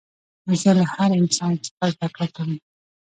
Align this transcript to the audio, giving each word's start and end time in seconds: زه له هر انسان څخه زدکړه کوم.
زه 0.61 0.69
له 0.79 0.85
هر 0.93 1.09
انسان 1.21 1.53
څخه 1.65 1.85
زدکړه 1.95 2.27
کوم. 2.35 2.51